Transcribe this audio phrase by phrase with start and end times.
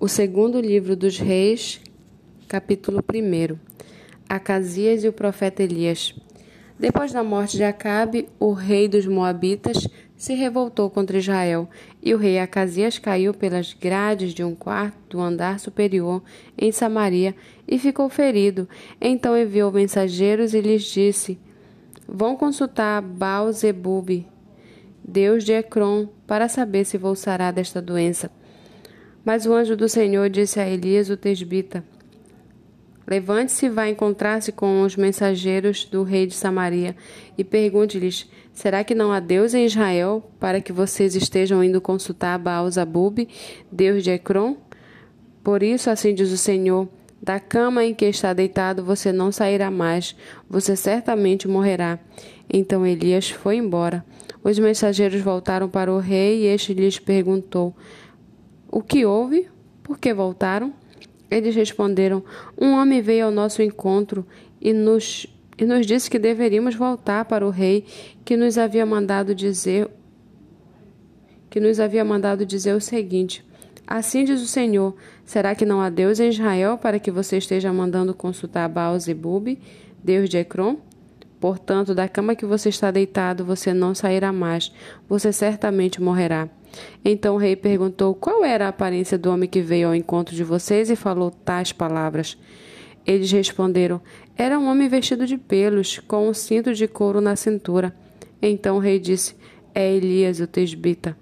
[0.00, 1.80] O segundo livro dos Reis,
[2.48, 3.56] capítulo 1.
[4.28, 6.14] Acasias e o profeta Elias.
[6.78, 11.70] Depois da morte de Acabe, o rei dos Moabitas se revoltou contra Israel,
[12.02, 16.22] e o rei Acasias caiu pelas grades de um quarto do andar superior
[16.58, 17.34] em Samaria
[17.66, 18.68] e ficou ferido.
[19.00, 21.38] Então enviou mensageiros e lhes disse:
[22.06, 24.26] Vão consultar Baal-zebub,
[25.02, 28.30] deus de Ecrom, para saber se vou sarar desta doença.
[29.24, 31.82] Mas o anjo do Senhor disse a Elias, o tesbita:
[33.06, 36.96] Levante-se e vá encontrar-se com os mensageiros do rei de Samaria
[37.36, 42.38] e pergunte-lhes: Será que não há Deus em Israel para que vocês estejam indo consultar
[42.38, 43.28] Baal-Zabub,
[43.70, 44.56] Deus de Ecrom?
[45.42, 46.88] Por isso, assim diz o Senhor:
[47.22, 50.16] Da cama em que está deitado você não sairá mais,
[50.48, 51.98] você certamente morrerá.
[52.50, 54.04] Então Elias foi embora.
[54.42, 57.74] Os mensageiros voltaram para o rei e este lhes perguntou:
[58.74, 59.48] o que houve?
[59.84, 60.74] Por que voltaram?
[61.30, 62.24] Eles responderam:
[62.60, 64.26] Um homem veio ao nosso encontro
[64.60, 67.84] e nos, e nos disse que deveríamos voltar para o rei
[68.24, 69.88] que nos havia mandado dizer
[71.48, 73.46] que nos havia mandado dizer o seguinte:
[73.86, 77.72] Assim diz o Senhor: Será que não há Deus em Israel para que você esteja
[77.72, 79.56] mandando consultar Baal-zebub,
[80.02, 80.78] Deus de Ecrom?
[81.44, 84.72] Portanto, da cama que você está deitado, você não sairá mais,
[85.06, 86.48] você certamente morrerá.
[87.04, 90.42] Então o rei perguntou qual era a aparência do homem que veio ao encontro de
[90.42, 92.38] vocês e falou tais palavras.
[93.06, 94.00] Eles responderam:
[94.38, 97.94] Era um homem vestido de pelos, com um cinto de couro na cintura.
[98.40, 99.36] Então o rei disse:
[99.74, 101.14] É Elias, o tesbita.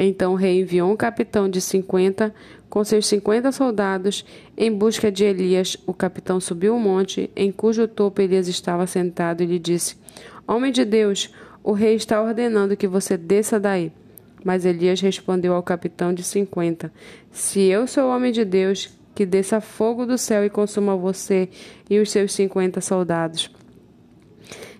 [0.00, 2.32] Então o rei enviou um capitão de cinquenta
[2.70, 4.24] com seus cinquenta soldados
[4.56, 5.76] em busca de Elias.
[5.84, 9.96] O capitão subiu o monte, em cujo topo Elias estava sentado, e lhe disse:
[10.46, 11.30] Homem de Deus,
[11.64, 13.90] o rei está ordenando que você desça daí.
[14.44, 16.92] Mas Elias respondeu ao capitão de cinquenta:
[17.32, 21.48] Se eu sou homem de Deus, que desça fogo do céu e consuma você
[21.90, 23.50] e os seus cinquenta soldados.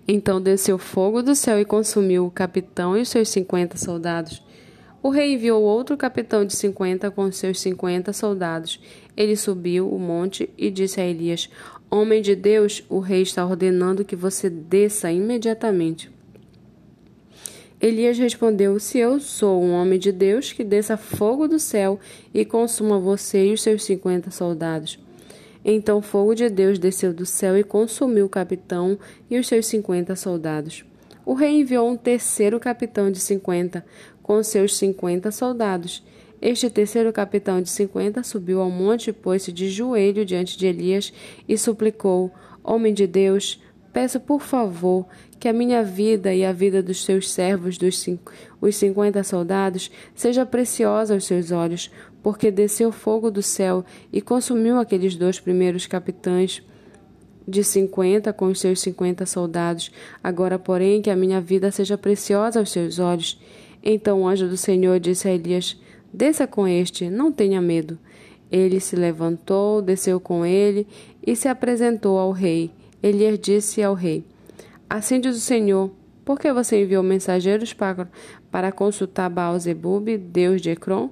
[0.07, 4.41] Então desceu fogo do céu e consumiu o capitão e os seus cinquenta soldados.
[5.01, 8.81] O rei enviou outro capitão de cinquenta com seus cinquenta soldados.
[9.15, 11.49] Ele subiu o monte e disse a Elias:
[11.89, 16.11] Homem de Deus, o rei está ordenando que você desça imediatamente.
[17.79, 21.97] Elias respondeu: Se eu sou um homem de Deus, que desça fogo do céu
[22.33, 24.99] e consuma você e os seus cinquenta soldados.
[25.63, 28.99] Então fogo de Deus desceu do céu e consumiu o capitão
[29.29, 30.83] e os seus cinquenta soldados.
[31.25, 33.85] O rei enviou um terceiro capitão de cinquenta,
[34.29, 36.03] com seus cinquenta soldados.
[36.39, 41.11] Este terceiro capitão de cinquenta subiu ao monte pôs-se de joelho diante de Elias
[41.47, 42.31] e suplicou:
[42.63, 43.59] Homem de Deus,
[43.91, 45.07] peço por favor
[45.39, 48.07] que a minha vida e a vida dos seus servos, dos
[48.61, 51.89] os cinquenta soldados, seja preciosa aos seus olhos,
[52.21, 56.61] porque desceu fogo do céu e consumiu aqueles dois primeiros capitães
[57.47, 59.91] de cinquenta com os seus cinquenta soldados.
[60.23, 63.39] Agora, porém, que a minha vida seja preciosa aos seus olhos.
[63.83, 65.79] Então o anjo do Senhor disse a Elias:
[66.13, 67.97] Desça com este, não tenha medo.
[68.51, 70.87] Ele se levantou, desceu com ele
[71.25, 72.71] e se apresentou ao rei.
[73.01, 74.23] Elias disse ao rei:
[74.89, 75.91] Assim diz o Senhor:
[76.25, 78.09] Por que você enviou mensageiros para,
[78.51, 81.09] para consultar Baal-zebub, deus de Ecrom?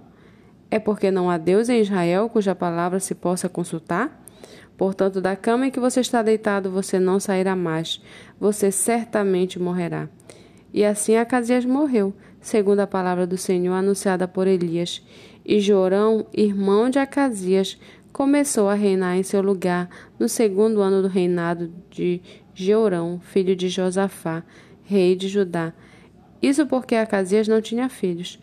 [0.69, 4.25] É porque não há Deus em Israel cuja palavra se possa consultar?
[4.77, 8.01] Portanto, da cama em que você está deitado, você não sairá mais.
[8.39, 10.07] Você certamente morrerá.
[10.73, 12.13] E assim Acasias morreu,
[12.47, 15.05] segundo a palavra do Senhor anunciada por Elias.
[15.45, 17.77] E Jorão, irmão de Acasias,
[18.13, 22.21] começou a reinar em seu lugar no segundo ano do reinado de
[22.55, 24.43] Jeorão, filho de Josafá,
[24.85, 25.73] rei de Judá.
[26.41, 28.39] Isso porque Acasias não tinha filhos.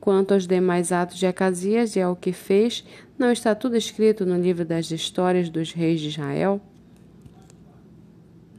[0.00, 2.84] Quanto aos demais atos de Acasias e ao que fez,
[3.16, 6.60] não está tudo escrito no livro das histórias dos reis de Israel?